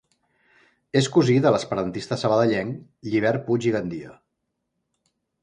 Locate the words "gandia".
3.77-4.19